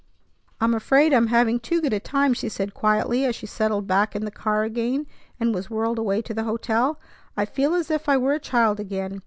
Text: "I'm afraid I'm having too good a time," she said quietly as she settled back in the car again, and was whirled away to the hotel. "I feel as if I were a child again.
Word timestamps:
"I'm 0.59 0.73
afraid 0.73 1.13
I'm 1.13 1.27
having 1.27 1.59
too 1.59 1.79
good 1.79 1.93
a 1.93 1.99
time," 1.99 2.33
she 2.33 2.49
said 2.49 2.73
quietly 2.73 3.23
as 3.23 3.35
she 3.35 3.45
settled 3.45 3.85
back 3.85 4.15
in 4.15 4.25
the 4.25 4.31
car 4.31 4.63
again, 4.63 5.05
and 5.39 5.53
was 5.53 5.69
whirled 5.69 5.99
away 5.99 6.23
to 6.23 6.33
the 6.33 6.43
hotel. 6.45 6.99
"I 7.37 7.45
feel 7.45 7.75
as 7.75 7.91
if 7.91 8.09
I 8.09 8.17
were 8.17 8.33
a 8.33 8.39
child 8.39 8.79
again. 8.79 9.19